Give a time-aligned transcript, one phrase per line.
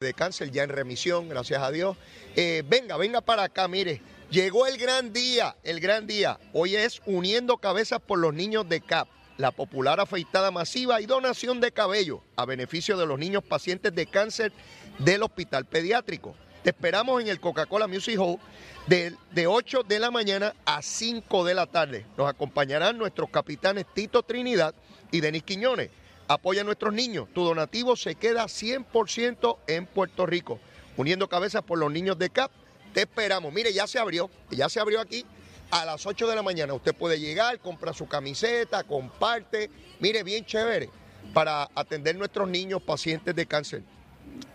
[0.00, 1.94] de cáncer ya en remisión, gracias a Dios.
[2.34, 4.00] Eh, venga, venga para acá, mire.
[4.30, 6.40] Llegó el gran día, el gran día.
[6.54, 11.60] Hoy es Uniendo Cabezas por los Niños de CAP, la popular afeitada masiva y donación
[11.60, 14.54] de cabello a beneficio de los niños pacientes de cáncer
[15.00, 16.34] del Hospital Pediátrico.
[16.62, 18.38] Te esperamos en el Coca-Cola Music Hall
[18.86, 22.06] de, de 8 de la mañana a 5 de la tarde.
[22.16, 24.74] Nos acompañarán nuestros capitanes Tito Trinidad
[25.12, 25.90] y Denis Quiñones.
[26.30, 27.26] Apoya a nuestros niños.
[27.34, 30.60] Tu donativo se queda 100% en Puerto Rico.
[30.96, 32.52] Uniendo cabezas por los niños de CAP.
[32.94, 33.52] Te esperamos.
[33.52, 34.30] Mire, ya se abrió.
[34.48, 35.26] Ya se abrió aquí
[35.72, 36.72] a las 8 de la mañana.
[36.72, 39.70] Usted puede llegar, compra su camiseta, comparte.
[39.98, 40.88] Mire, bien chévere
[41.34, 43.82] para atender nuestros niños pacientes de cáncer.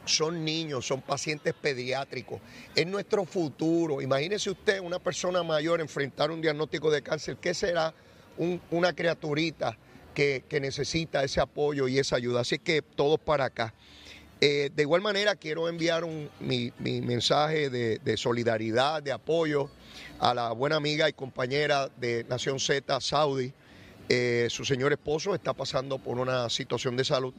[0.06, 2.40] Son niños, son pacientes pediátricos.
[2.74, 4.02] Es nuestro futuro.
[4.02, 7.36] Imagínese usted una persona mayor enfrentar un diagnóstico de cáncer.
[7.36, 7.94] ¿Qué será
[8.38, 9.78] un- una criaturita?
[10.16, 12.42] Que, necesita ese apoyo y esa ayuda.
[12.42, 13.74] Así que todos para acá.
[14.42, 16.06] Eh, de igual manera, quiero enviar
[16.40, 19.70] mi, mensaje de, de solidaridad, de apoyo
[20.20, 23.54] a la buena amiga y compañera de Nación Z, Saudi.
[24.08, 27.34] Eh, su señor esposo está pasando por una situación de salud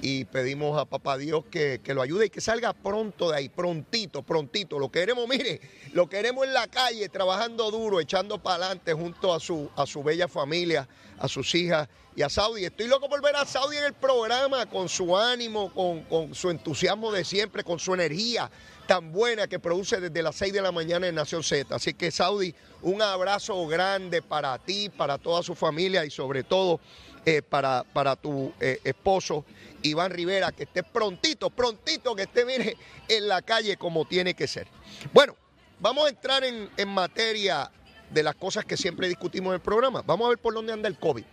[0.00, 3.48] y pedimos a papá Dios que, que lo ayude y que salga pronto de ahí,
[3.48, 4.78] prontito, prontito.
[4.78, 5.60] Lo queremos, mire,
[5.92, 10.02] lo queremos en la calle, trabajando duro, echando para adelante junto a su, a su
[10.02, 12.64] bella familia, a sus hijas y a Saudi.
[12.64, 16.50] Estoy loco por ver a Saudi en el programa con su ánimo, con, con su
[16.50, 18.50] entusiasmo de siempre, con su energía
[18.86, 21.74] tan buena que produce desde las 6 de la mañana en Nación Z.
[21.74, 26.80] Así que Saudi, un abrazo grande para ti, para toda su familia y sobre todo
[27.26, 29.44] eh, para, para tu eh, esposo
[29.82, 32.76] Iván Rivera, que esté prontito, prontito, que esté, mire,
[33.08, 34.68] en la calle como tiene que ser.
[35.12, 35.34] Bueno,
[35.80, 37.68] vamos a entrar en, en materia
[38.10, 40.02] de las cosas que siempre discutimos en el programa.
[40.06, 41.24] Vamos a ver por dónde anda el COVID.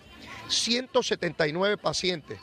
[0.49, 2.39] 179 pacientes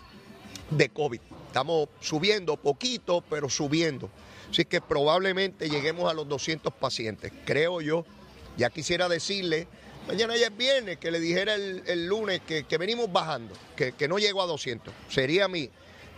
[0.71, 1.21] de COVID.
[1.49, 4.11] Estamos subiendo poquito, pero subiendo.
[4.49, 8.05] Así que probablemente lleguemos a los 200 pacientes, creo yo.
[8.57, 9.67] Ya quisiera decirle,
[10.07, 14.09] mañana ya es viernes, que le dijera el, lunes que, que venimos bajando, que, que
[14.09, 14.93] no llego a 200.
[15.09, 15.71] Sería mi,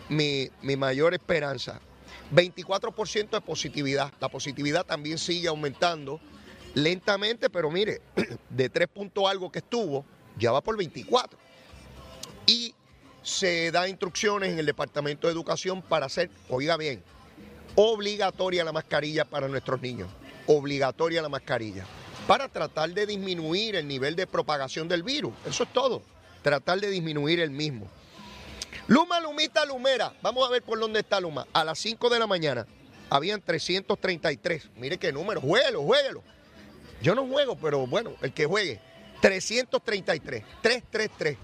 [0.09, 1.81] mi, mi mayor esperanza.
[2.33, 4.13] 24% de positividad.
[4.21, 6.21] La positividad también sigue aumentando
[6.75, 8.01] lentamente, pero mire,
[8.51, 10.05] de 3 puntos algo que estuvo,
[10.39, 11.39] ya va por 24
[12.47, 12.75] y
[13.23, 17.03] se da instrucciones en el Departamento de Educación para hacer, oiga bien,
[17.77, 20.09] obligatoria la mascarilla para nuestros niños,
[20.47, 21.87] obligatoria la mascarilla,
[22.27, 26.03] para tratar de disminuir el nivel de propagación del virus, eso es todo,
[26.43, 27.89] tratar de disminuir el mismo.
[28.87, 32.27] Luma, Lumita, Lumera, vamos a ver por dónde está Luma, a las 5 de la
[32.27, 32.67] mañana
[33.13, 36.23] habían 333, mire qué número, jueguelo, jueguelo.
[37.03, 38.81] Yo no juego, pero bueno, el que juegue,
[39.21, 41.37] 333, 333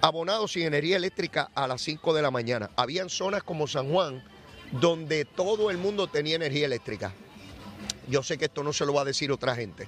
[0.00, 2.70] abonados sin energía eléctrica a las 5 de la mañana.
[2.76, 4.24] Habían zonas como San Juan
[4.72, 7.12] donde todo el mundo tenía energía eléctrica.
[8.08, 9.86] Yo sé que esto no se lo va a decir otra gente.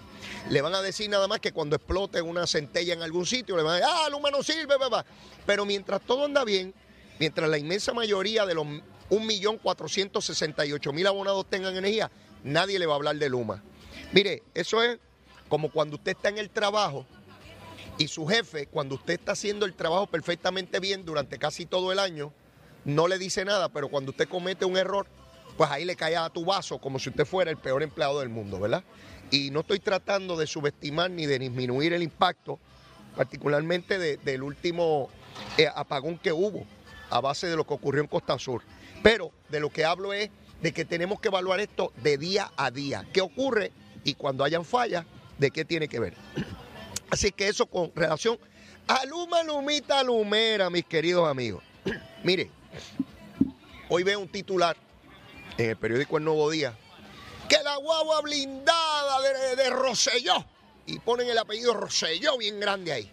[0.48, 3.62] Le van a decir nada más que cuando explote una centella en algún sitio, le
[3.62, 5.04] van a decir, ah, Luma no sirve, papá.
[5.44, 6.72] Pero mientras todo anda bien,
[7.18, 8.66] mientras la inmensa mayoría de los
[9.10, 12.10] 1.468.000 abonados tengan energía,
[12.44, 13.62] nadie le va a hablar de Luma.
[14.12, 14.98] Mire, eso es
[15.48, 17.04] como cuando usted está en el trabajo
[17.98, 21.98] y su jefe, cuando usted está haciendo el trabajo perfectamente bien durante casi todo el
[21.98, 22.32] año,
[22.84, 25.06] no le dice nada, pero cuando usted comete un error,
[25.56, 28.28] pues ahí le cae a tu vaso como si usted fuera el peor empleado del
[28.28, 28.82] mundo, ¿verdad?
[29.30, 32.58] Y no estoy tratando de subestimar ni de disminuir el impacto,
[33.16, 35.08] particularmente de- del último
[35.58, 36.64] eh, apagón que hubo
[37.10, 38.62] a base de lo que ocurrió en Costa Sur.
[39.02, 40.30] Pero de lo que hablo es
[40.62, 43.04] de que tenemos que evaluar esto de día a día.
[43.12, 43.72] ¿Qué ocurre?
[44.04, 45.04] Y cuando hayan fallas,
[45.38, 46.14] ¿de qué tiene que ver?
[47.10, 48.38] Así que eso con relación
[48.88, 51.62] a Luma Lumita Lumera, mis queridos amigos.
[52.24, 52.50] Mire,
[53.88, 54.76] hoy veo un titular
[55.58, 56.76] en el periódico El Nuevo Día
[57.48, 60.44] que la guagua blindada de, de Rosselló
[60.86, 63.10] y ponen el apellido Rosselló bien grande ahí.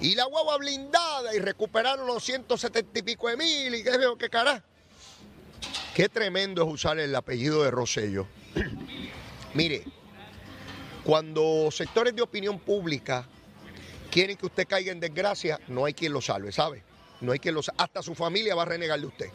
[0.00, 4.16] Y la guagua blindada y recuperaron los 170 y pico de mil y qué veo
[4.16, 4.62] qué cara.
[5.94, 8.26] Qué tremendo es usar el apellido de Rosselló.
[9.54, 9.84] Mire,
[11.04, 13.26] cuando sectores de opinión pública
[14.10, 16.82] quieren que usted caiga en desgracia, no hay quien lo salve, ¿sabe?
[17.20, 17.82] No hay quien lo salve.
[17.82, 19.30] Hasta su familia va a renegar de usted.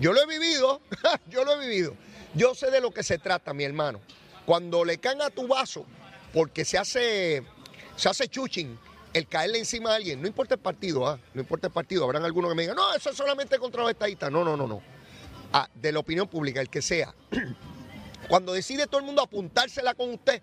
[0.00, 0.80] Yo lo he vivido,
[1.28, 1.94] yo lo he vivido.
[2.34, 4.00] Yo sé de lo que se trata, mi hermano.
[4.46, 5.84] Cuando le caen a tu vaso,
[6.32, 7.44] porque se hace,
[7.96, 8.78] se hace chuching,
[9.12, 11.18] el caerle encima a alguien, no importa el partido, ¿ah?
[11.34, 12.04] no importa el partido.
[12.04, 14.30] Habrán algunos que me digan, no, eso es solamente contra los estadistas.
[14.30, 14.80] No, no, no, no.
[15.52, 17.14] Ah, de la opinión pública, el que sea.
[18.28, 20.40] Cuando decide todo el mundo apuntársela con usted,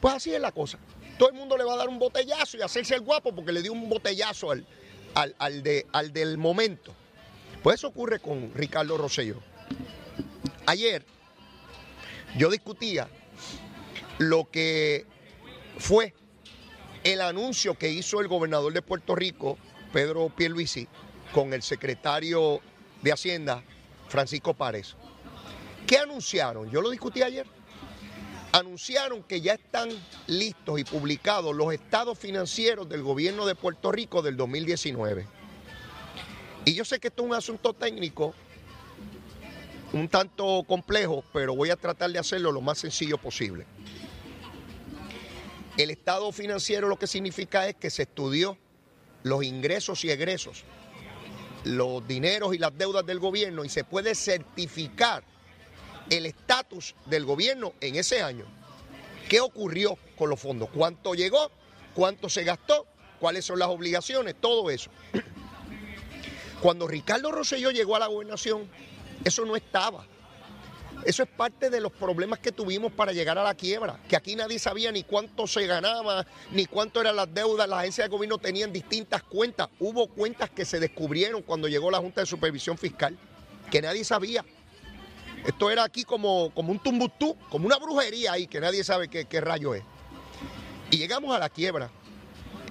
[0.00, 0.78] pues así es la cosa.
[1.18, 3.62] Todo el mundo le va a dar un botellazo y hacerse el guapo porque le
[3.62, 4.66] dio un botellazo al,
[5.14, 6.94] al, al de, al del momento.
[7.66, 9.42] Pues eso ocurre con Ricardo Rosselló.
[10.66, 11.04] Ayer
[12.38, 13.08] yo discutía
[14.18, 15.04] lo que
[15.76, 16.14] fue
[17.02, 19.58] el anuncio que hizo el gobernador de Puerto Rico,
[19.92, 20.86] Pedro Pierluisi,
[21.34, 22.60] con el secretario
[23.02, 23.64] de Hacienda,
[24.06, 24.94] Francisco Párez.
[25.88, 26.70] ¿Qué anunciaron?
[26.70, 27.48] Yo lo discutí ayer.
[28.52, 29.88] Anunciaron que ya están
[30.28, 35.26] listos y publicados los estados financieros del gobierno de Puerto Rico del 2019.
[36.66, 38.34] Y yo sé que esto es un asunto técnico
[39.92, 43.64] un tanto complejo, pero voy a tratar de hacerlo lo más sencillo posible.
[45.76, 48.58] El estado financiero lo que significa es que se estudió
[49.22, 50.64] los ingresos y egresos,
[51.62, 55.22] los dineros y las deudas del gobierno y se puede certificar
[56.10, 58.44] el estatus del gobierno en ese año.
[59.28, 60.68] ¿Qué ocurrió con los fondos?
[60.74, 61.52] ¿Cuánto llegó?
[61.94, 62.86] ¿Cuánto se gastó?
[63.20, 64.34] ¿Cuáles son las obligaciones?
[64.40, 64.90] Todo eso.
[66.60, 68.68] Cuando Ricardo Rosselló llegó a la gobernación,
[69.24, 70.06] eso no estaba.
[71.04, 74.34] Eso es parte de los problemas que tuvimos para llegar a la quiebra, que aquí
[74.34, 78.38] nadie sabía ni cuánto se ganaba, ni cuánto eran las deudas, las agencias de gobierno
[78.38, 79.68] tenían distintas cuentas.
[79.78, 83.16] Hubo cuentas que se descubrieron cuando llegó la Junta de Supervisión Fiscal,
[83.70, 84.44] que nadie sabía.
[85.46, 89.26] Esto era aquí como, como un tumbutú, como una brujería ahí, que nadie sabe qué,
[89.26, 89.84] qué rayo es.
[90.90, 91.90] Y llegamos a la quiebra.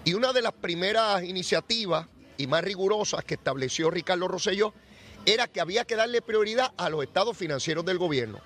[0.03, 4.73] Y una de las primeras iniciativas y más rigurosas que estableció Ricardo Rosselló
[5.25, 8.39] era que había que darle prioridad a los estados financieros del gobierno.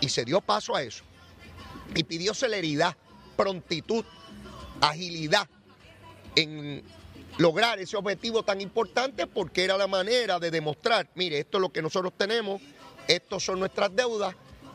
[0.00, 1.04] Y se dio paso a eso.
[1.94, 2.96] Y pidió celeridad,
[3.36, 4.04] prontitud,
[4.80, 5.48] agilidad
[6.34, 6.82] en
[7.38, 11.70] lograr ese objetivo tan importante porque era la manera de demostrar, mire, esto es lo
[11.70, 12.60] que nosotros tenemos,
[13.06, 14.34] estos son nuestras deudas,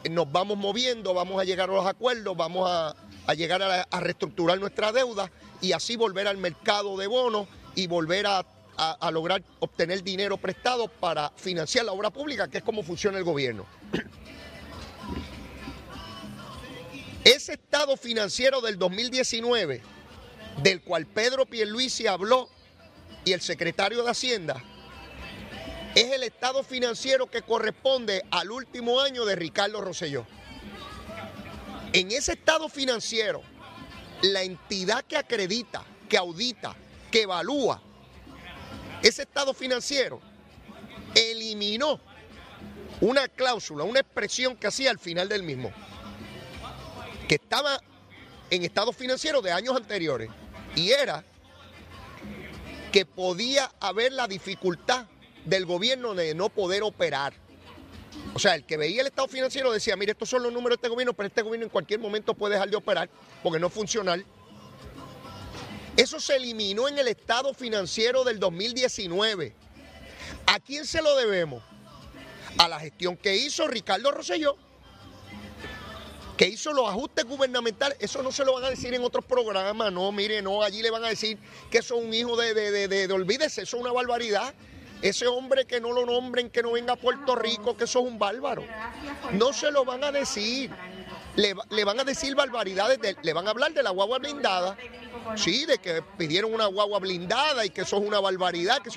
[0.10, 4.92] nos vamos moviendo, vamos a llegar a los acuerdos, vamos a, llegar a, reestructurar nuestra
[4.92, 5.32] deuda
[5.62, 8.46] y así volver al mercado de bonos y volver a
[8.78, 13.24] a, lograr obtener dinero prestado para financiar la obra pública, que es como funciona el
[13.24, 13.66] gobierno.
[17.24, 19.82] Ese estado financiero del 2019,
[20.62, 22.50] del cual Pedro Pierluisi habló
[23.24, 24.62] y el secretario de Hacienda,
[25.96, 30.26] es el estado financiero que corresponde al último año de Ricardo Rosselló.
[31.94, 33.42] En ese estado financiero,
[34.24, 36.76] la entidad que acredita, que audita,
[37.14, 37.80] que evalúa
[39.04, 40.20] ese estado financiero
[41.14, 42.00] eliminó
[43.02, 45.72] una cláusula, una expresión que hacía al final del mismo,
[47.28, 47.80] que estaba
[48.50, 50.32] en estado financiero de años anteriores,
[50.76, 51.24] y era
[52.92, 55.06] que podía haber la dificultad
[55.46, 57.36] del gobierno de no poder operar.
[58.34, 60.88] O sea, el que veía el estado financiero decía, mire, estos son los números de
[60.88, 63.08] este gobierno, pero este gobierno en cualquier momento puede dejar de operar
[63.44, 64.26] porque no es.
[65.96, 69.54] Eso se eliminó en el estado financiero del 2019.
[70.48, 71.64] ¿A quién se lo debemos?
[72.58, 74.58] A la gestión que hizo Ricardo Rosselló,
[76.36, 77.98] que hizo los ajustes gubernamentales.
[78.00, 80.90] Eso no se lo van a decir en otros programas, no, mire, no, allí le
[80.90, 81.38] van a decir
[81.70, 84.54] que eso es un hijo de, de, de, de, olvídese, eso es una barbaridad.
[85.04, 88.06] Ese hombre que no lo nombren, que no venga a Puerto Rico, que eso es
[88.06, 88.64] un bárbaro.
[89.34, 90.72] No se lo van a decir.
[91.36, 94.78] Le, van a decir barbaridades, le van a hablar de la guagua blindada
[95.36, 98.82] Sí, de que pidieron una guagua blindada y que eso es una barbaridad.
[98.82, 98.90] Que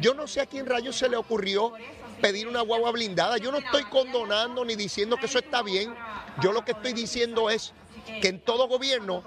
[0.00, 1.72] Yo no sé a quién rayos se le ocurrió
[2.20, 3.38] pedir una guagua blindada.
[3.38, 5.94] Yo no estoy condonando ni diciendo que eso está bien.
[6.40, 7.72] Yo lo que estoy diciendo es
[8.20, 9.22] que en todo gobierno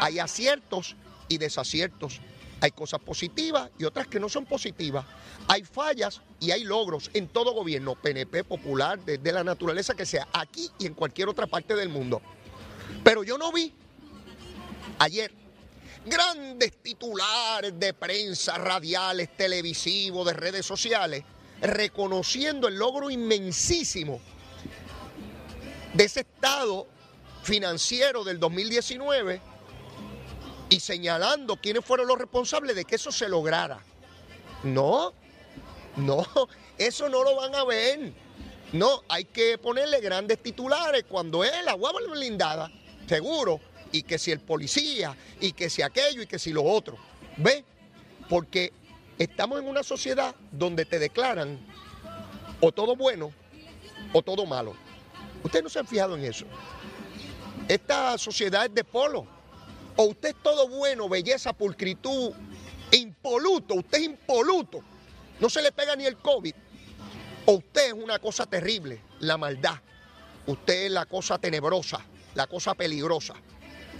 [0.00, 0.96] hay aciertos
[1.28, 2.20] y desaciertos.
[2.62, 5.04] Hay cosas positivas y otras que no son positivas.
[5.48, 10.28] Hay fallas y hay logros en todo gobierno, PNP, popular, desde la naturaleza que sea,
[10.32, 12.22] aquí y en cualquier otra parte del mundo.
[13.02, 13.74] Pero yo no vi
[15.00, 15.32] ayer
[16.06, 21.24] grandes titulares de prensa, radiales, televisivos, de redes sociales,
[21.60, 24.20] reconociendo el logro inmensísimo
[25.94, 26.86] de ese estado
[27.42, 29.51] financiero del 2019
[30.72, 33.78] y señalando quiénes fueron los responsables de que eso se lograra.
[34.62, 35.12] No,
[35.96, 36.26] no,
[36.78, 38.12] eso no lo van a ver.
[38.72, 42.72] No, hay que ponerle grandes titulares cuando es la guagua blindada,
[43.06, 43.60] seguro
[43.92, 46.96] y que si el policía, y que si aquello, y que si lo otro.
[47.36, 47.66] ¿Ve?
[48.30, 48.72] Porque
[49.18, 51.60] estamos en una sociedad donde te declaran
[52.62, 53.30] o todo bueno
[54.14, 54.74] o todo malo.
[55.44, 56.46] Ustedes no se han fijado en eso.
[57.68, 59.41] Esta sociedad es de polo.
[59.96, 62.32] O usted es todo bueno, belleza, pulcritud,
[62.92, 64.80] impoluto, usted es impoluto.
[65.40, 66.54] No se le pega ni el COVID.
[67.46, 69.80] O usted es una cosa terrible, la maldad.
[70.46, 72.00] Usted es la cosa tenebrosa,
[72.34, 73.34] la cosa peligrosa.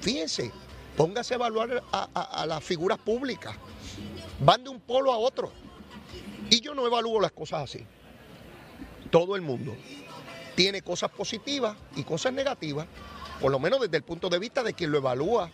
[0.00, 0.50] Fíjense,
[0.96, 3.56] póngase a evaluar a, las figuras públicas.
[4.40, 5.52] Van de un polo a otro.
[6.50, 7.86] Y yo no evalúo las cosas así.
[9.10, 9.76] Todo el mundo.
[10.54, 12.86] tiene cosas positivas y cosas negativas,
[13.40, 15.50] por lo menos desde el punto de vista de quien lo evalúa.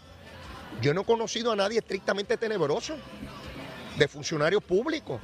[0.80, 2.96] Yo no he conocido a nadie estrictamente tenebroso
[3.96, 5.20] de funcionarios públicos.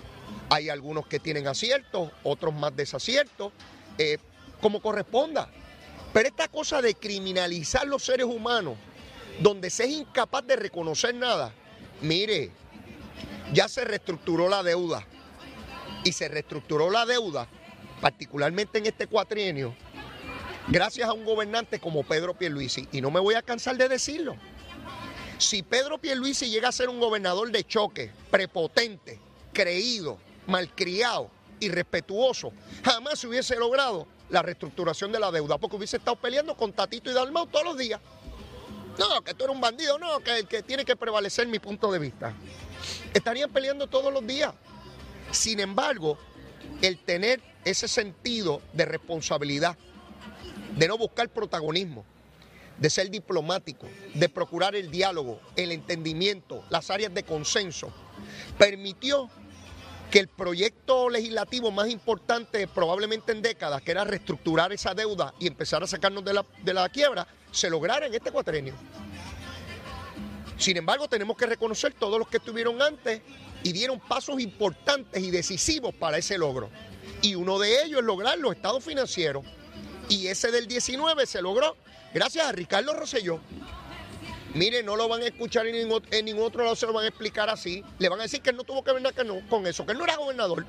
[0.51, 3.53] Hay algunos que tienen aciertos, otros más desaciertos,
[3.99, 4.19] eh,
[4.61, 5.49] como corresponda.
[6.13, 8.77] Pero esta cosa de criminalizar los seres humanos,
[9.41, 11.53] donde se es incapaz de reconocer nada,
[12.01, 12.51] mire,
[13.53, 15.07] ya se reestructuró la deuda.
[16.05, 17.49] Y se reestructuró la deuda,
[18.01, 19.75] particularmente en este cuatrienio,
[20.69, 22.89] gracias a un gobernante como Pedro Pierluisi.
[22.93, 24.37] Y no me voy a cansar de decirlo.
[25.39, 29.19] Si Pedro Pierluisi llega a ser un gobernador de choque, prepotente,
[29.53, 32.53] creído, malcriado, irrespetuoso,
[32.85, 37.11] jamás se hubiese logrado la reestructuración de la deuda, porque hubiese estado peleando con Tatito
[37.11, 38.01] y Dalmau todos los días.
[38.99, 41.99] No, que tú eres un bandido, no, que, que tiene que prevalecer mi punto de
[41.99, 42.33] vista.
[43.13, 44.55] Estarían peleando todos los días.
[45.33, 46.17] Sin embargo,
[46.81, 49.77] el tener ese sentido de responsabilidad,
[50.77, 52.05] de no buscar protagonismo,
[52.79, 57.93] de ser diplomático, de procurar el diálogo, el entendimiento, las áreas de consenso,
[58.59, 59.31] permitió
[60.11, 65.47] que el proyecto legislativo más importante probablemente en décadas, que era reestructurar esa deuda y
[65.47, 68.75] empezar a sacarnos de la, de la quiebra, se lograra en este cuatrenio.
[70.57, 73.23] Sin embargo, tenemos que reconocer todos los que estuvieron antes
[73.63, 76.71] y dieron pasos importantes y decisivos para ese logro.
[77.23, 79.45] Y uno de ellos es lograr los estados financieros.
[80.09, 81.77] Y ese del 19 se logró
[82.13, 83.41] gracias a Ricardo Rosselló.
[84.55, 87.51] Mire, no lo van a escuchar en ningún, otro lado, se lo van a explicar
[87.51, 87.83] así.
[87.99, 89.03] Le van a decir que él no tuvo que ver
[89.49, 90.65] con eso, que él no era gobernador,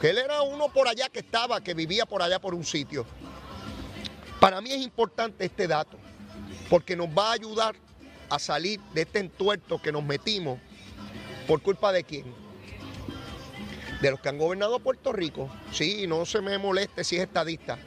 [0.00, 3.06] que él era uno por allá que estaba, que vivía por allá por un sitio.
[4.40, 5.96] Para mí es importante este dato,
[6.68, 7.76] porque nos va a ayudar
[8.28, 10.58] a salir de este entuerto que nos metimos
[11.46, 12.24] por culpa de quién.
[14.00, 15.48] De los que han gobernado Puerto Rico.
[15.72, 17.78] Sí, no se me moleste si es estadista.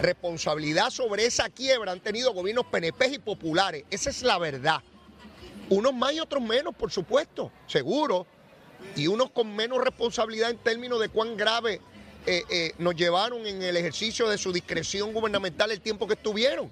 [0.00, 3.84] Responsabilidad sobre esa quiebra han tenido gobiernos PNP y populares.
[3.90, 4.82] Esa es la verdad.
[5.68, 8.26] Unos más y otros menos, por supuesto, seguro.
[8.96, 11.80] Y unos con menos responsabilidad en términos de cuán grave
[12.26, 16.70] eh, eh, nos llevaron en el ejercicio de su discreción gubernamental el tiempo que estuvieron.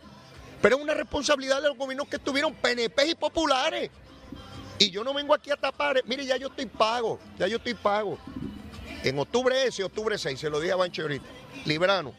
[0.61, 3.91] Pero es una responsabilidad de los gobiernos que estuvieron PNP y populares.
[4.79, 6.03] Y yo no vengo aquí a tapar.
[6.07, 7.19] Mire, ya yo estoy pago.
[7.39, 8.19] Ya yo estoy pago.
[9.05, 11.25] En octubre ese, octubre 6, se lo dije a Bancho ahorita.
[11.65, 12.13] Librano.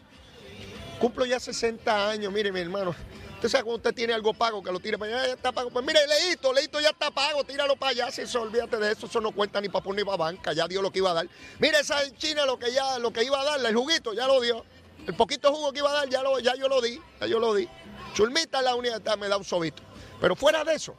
[1.03, 2.31] Cumplo ya 60 años.
[2.31, 2.95] Mire, mi hermano.
[3.33, 5.69] Usted sabe cuando usted tiene algo pago, que lo tire para allá, ya está pago.
[5.69, 8.10] Pues mire, Leito, Leito ya está pago, tíralo para allá.
[8.10, 10.81] Si eso, olvídate de eso, eso no cuenta ni para ni para banca, ya dio
[10.81, 11.27] lo que iba a dar.
[11.60, 14.27] Mire, esa en China lo que ya, lo que iba a darle, el juguito, ya
[14.27, 14.63] lo dio.
[15.05, 17.38] El poquito jugo que iba a dar, ya, lo, ya yo lo di, ya yo
[17.38, 17.67] lo di.
[18.13, 19.83] Chulmita la unidad me da un sobito.
[20.22, 20.95] Pero fuera de eso,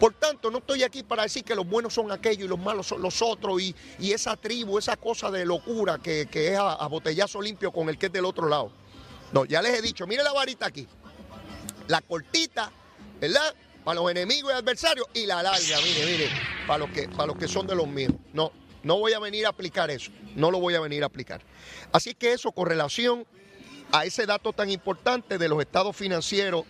[0.00, 2.88] por tanto, no estoy aquí para decir que los buenos son aquellos y los malos
[2.88, 3.74] son los otros y,
[4.12, 8.12] esa tribu, esa cosa de locura que, es a, botellazo limpio con el que es
[8.12, 8.72] del otro lado.
[9.32, 10.86] No, ya les he dicho, mire la varita aquí.
[11.86, 12.70] La cortita,
[13.20, 13.54] ¿verdad?
[13.84, 16.30] Para los enemigos y adversarios y la larga, mire, mire,
[16.66, 18.12] para los que, para los que son de los míos.
[18.32, 20.10] No, no voy a venir a aplicar eso.
[20.34, 21.42] No lo voy a venir a aplicar.
[21.92, 23.26] Así que eso con relación
[23.92, 26.64] a ese dato tan importante de los estados financieros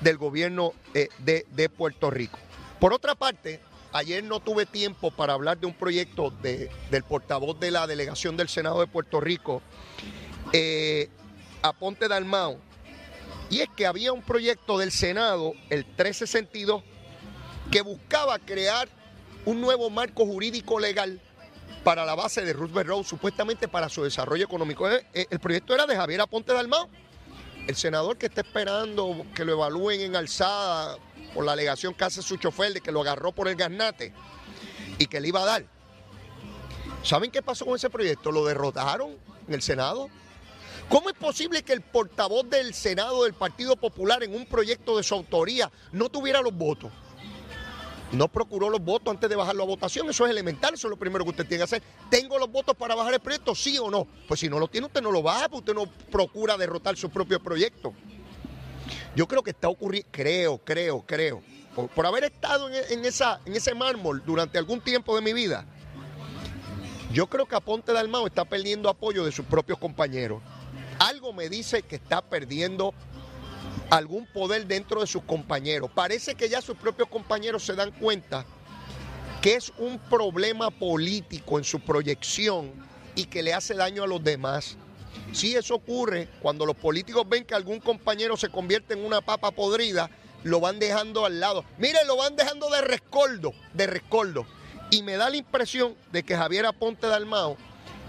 [0.00, 2.38] del gobierno eh, de, Puerto Rico.
[2.80, 3.60] Por otra parte,
[3.92, 8.48] ayer no tuve tiempo para hablar de un proyecto del portavoz de la delegación del
[8.48, 9.62] Senado de Puerto Rico,
[10.52, 11.08] eh,
[11.62, 12.58] Aponte Dalmao,
[13.50, 16.82] y es que había un proyecto del Senado, el 1362,
[17.70, 18.88] que buscaba crear
[19.44, 21.20] un nuevo marco jurídico legal
[21.84, 24.88] para la base de Roosevelt Road, supuestamente para su desarrollo económico.
[24.88, 26.88] Eh, eh, el proyecto era de Javier Aponte Dalmao,
[27.66, 30.96] el senador que está esperando que lo evalúen en alzada
[31.34, 34.12] por la alegación que hace su chofer de que lo agarró por el garnate
[34.98, 35.64] y que le iba a dar.
[37.02, 38.30] ¿Saben qué pasó con ese proyecto?
[38.30, 39.16] Lo derrotaron
[39.48, 40.08] en el Senado.
[40.92, 45.02] ¿Cómo es posible que el portavoz del Senado del Partido Popular en un proyecto de
[45.02, 46.92] su autoría no tuviera los votos?
[48.12, 50.10] no procuró los votos antes de bajarlo a votación.
[50.10, 51.82] Eso es elemental, eso es lo primero que usted tiene que hacer.
[52.10, 53.54] ¿Tengo los votos para bajar el proyecto?
[53.54, 54.06] Sí o no.
[54.28, 57.08] Pues si no lo tiene, usted no lo baja, porque usted no procura derrotar su
[57.08, 57.94] propio proyecto.
[59.16, 61.42] Yo creo que está ocurriendo, creo, creo, creo,
[61.94, 63.06] por, haber estado en, en
[63.56, 65.64] ese mármol durante algún tiempo de mi vida,
[67.14, 70.42] yo creo que Aponte Dalmao está perdiendo apoyo de sus propios compañeros.
[70.98, 72.94] Algo me dice que está perdiendo
[73.90, 75.90] algún poder dentro de sus compañeros.
[75.94, 78.44] Parece que ya sus propios compañeros se dan cuenta
[79.42, 82.72] que es un problema político en su proyección
[83.14, 84.76] y que le hace daño a los demás.
[85.32, 89.50] Si eso ocurre cuando los políticos ven que algún compañero se convierte en una papa
[89.50, 90.10] podrida,
[90.44, 91.64] lo van dejando al lado.
[91.78, 94.46] Miren, lo van dejando de rescoldo, de rescoldo.
[94.90, 97.56] Y me da la impresión de que Javier Aponte Dalmao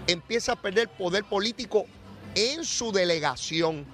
[0.06, 1.86] empieza a perder poder político
[2.34, 3.86] en su delegación.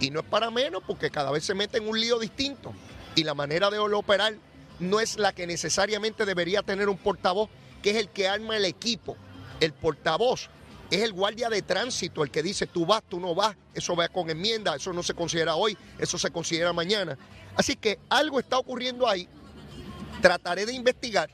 [0.00, 2.72] Y no es para menos porque cada vez se mete en un lío distinto.
[3.14, 4.34] Y la manera de operar
[4.78, 7.50] no es la que necesariamente debería tener un portavoz,
[7.82, 9.16] que es el que arma el equipo.
[9.60, 10.48] El portavoz
[10.90, 14.08] es el guardia de tránsito, el que dice tú vas, tú no vas, eso va
[14.08, 17.16] con enmienda, eso no se considera hoy, eso se considera mañana.
[17.56, 19.28] Así que algo está ocurriendo ahí.
[20.20, 21.30] Trataré de investigar.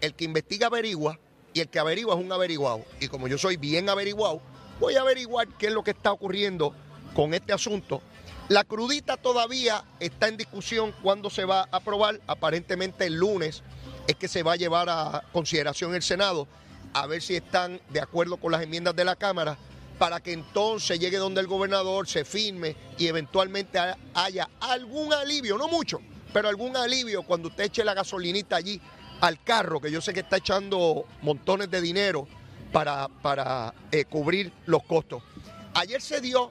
[0.00, 1.18] El que investiga averigua
[1.52, 2.84] y el que averigua es un averiguado.
[3.00, 4.42] Y como yo soy bien averiguado,
[4.80, 6.74] voy a averiguar qué es lo que está ocurriendo
[7.14, 8.02] con este asunto.
[8.48, 12.20] La crudita todavía está en discusión cuándo se va a aprobar.
[12.26, 13.62] Aparentemente el lunes
[14.06, 16.46] es que se va a llevar a consideración el Senado,
[16.92, 19.56] a ver si están de acuerdo con las enmiendas de la Cámara,
[19.98, 23.78] para que entonces llegue donde el gobernador se firme y eventualmente
[24.12, 26.00] haya algún alivio, no mucho,
[26.32, 28.80] pero algún alivio cuando usted eche la gasolinita allí
[29.20, 32.28] al carro, que yo sé que está echando montones de dinero
[32.74, 35.22] para, para eh, cubrir los costos.
[35.74, 36.50] Ayer se dio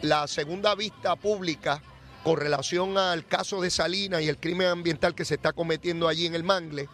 [0.00, 1.82] la segunda vista pública
[2.22, 6.24] con relación al caso de Salina y el crimen ambiental que se está cometiendo allí
[6.24, 6.88] en el Mangle.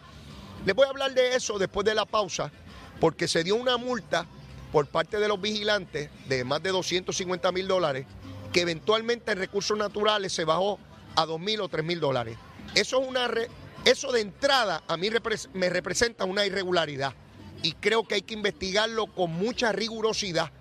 [0.65, 2.51] Les voy a hablar de eso después de la pausa,
[2.99, 4.25] porque se dio una multa
[4.71, 8.07] por parte de los vigilantes de más de 250 mil dólares,
[8.51, 10.79] que eventualmente en recursos naturales se bajó
[11.15, 12.39] a 2 mil o 3 mil dólares.
[12.73, 13.29] Eso es una
[13.85, 15.09] eso de entrada a mí
[15.53, 17.13] me representa una irregularidad
[17.63, 20.51] y creo que hay que investigarlo con mucha rigurosidad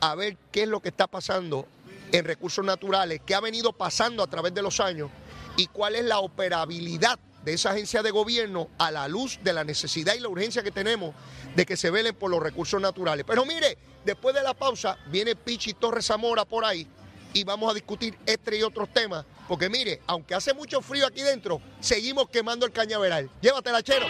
[0.00, 1.68] a ver qué es lo que está pasando
[2.10, 5.10] en recursos naturales, qué ha venido pasando a través de los años
[5.56, 9.62] y cuál es la operabilidad de esa agencia de gobierno a la luz de la
[9.62, 11.14] necesidad y la urgencia que tenemos
[11.54, 13.24] de que se velen por los recursos naturales.
[13.26, 16.88] Pero mire, después de la pausa viene Pichi Torres Zamora por ahí
[17.32, 21.22] y vamos a discutir este y otros temas porque mire, aunque hace mucho frío aquí
[21.22, 23.30] dentro, seguimos quemando el cañaveral.
[23.40, 24.06] Llévatela, chero.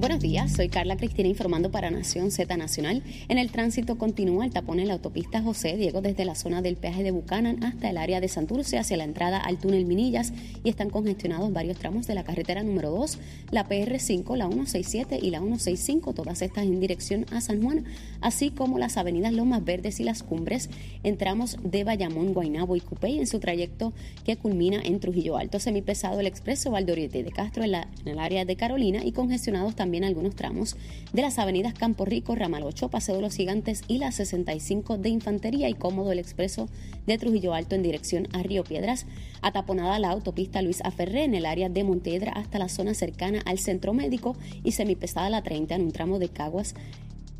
[0.00, 3.02] Buenos días, soy Carla Cristina informando para Nación Z Nacional.
[3.28, 6.76] En el tránsito continúa el tapón en la autopista José Diego desde la zona del
[6.76, 10.32] peaje de Bucanan hasta el área de Santurce hacia la entrada al túnel Minillas
[10.64, 13.18] y están congestionados varios tramos de la carretera número 2,
[13.50, 17.84] la PR5, la 167 y la 165, todas estas en dirección a San Juan,
[18.22, 20.70] así como las avenidas Lomas Verdes y Las Cumbres
[21.02, 23.92] en tramos de Bayamón, Guaynabo y Cupey en su trayecto
[24.24, 25.60] que culmina en Trujillo Alto.
[25.60, 29.89] Semipesado el expreso Valdoriete de Castro en, en el área de Carolina y congestionados también
[29.90, 30.76] también algunos tramos
[31.12, 35.08] de las avenidas Campo Rico, Ramal 8, Paseo de los Gigantes y la 65 de
[35.08, 36.68] Infantería y Cómodo el Expreso
[37.08, 39.06] de Trujillo Alto en dirección a Río Piedras,
[39.42, 43.58] ataponada la autopista Luis Aferré en el área de Monteedra hasta la zona cercana al
[43.58, 46.76] Centro Médico y semipesada la 30 en un tramo de Caguas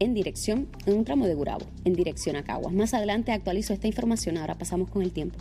[0.01, 2.75] en dirección, en un tramo de Gurabo, en dirección a Caguas.
[2.75, 5.39] Más adelante actualizo esta información, ahora pasamos con el tiempo.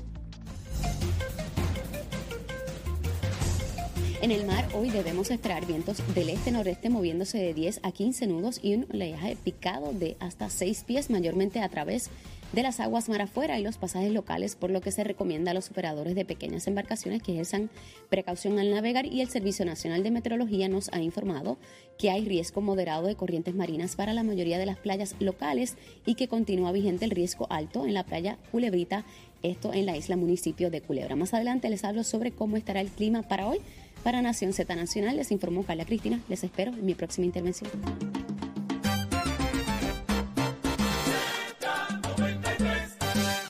[4.22, 8.60] En el mar hoy debemos esperar vientos del este-noreste moviéndose de 10 a 15 nudos
[8.62, 12.10] y un oleaje picado de hasta 6 pies, mayormente a través
[12.52, 15.54] de las aguas mar afuera y los pasajes locales, por lo que se recomienda a
[15.54, 17.70] los operadores de pequeñas embarcaciones que ejerzan
[18.10, 21.58] precaución al navegar y el Servicio Nacional de Meteorología nos ha informado
[21.98, 26.16] que hay riesgo moderado de corrientes marinas para la mayoría de las playas locales y
[26.16, 29.06] que continúa vigente el riesgo alto en la playa Culebrita,
[29.44, 31.16] esto en la isla municipio de Culebra.
[31.16, 33.60] Más adelante les hablo sobre cómo estará el clima para hoy.
[34.04, 36.20] Para Nación Z Nacional les informó Carla Cristina.
[36.30, 37.70] Les espero en mi próxima intervención.